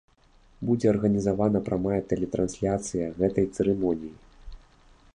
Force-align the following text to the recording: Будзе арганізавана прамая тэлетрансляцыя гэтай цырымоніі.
Будзе 0.69 0.87
арганізавана 0.93 1.59
прамая 1.69 2.01
тэлетрансляцыя 2.13 3.13
гэтай 3.21 3.45
цырымоніі. 3.55 4.13